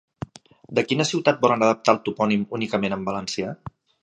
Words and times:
De 0.79 0.83
quina 0.91 1.05
ciutat 1.09 1.43
volen 1.45 1.67
adaptar 1.67 1.95
el 1.97 2.01
topònim 2.09 2.47
únicament 2.61 2.97
en 2.99 3.07
valencià? 3.13 3.55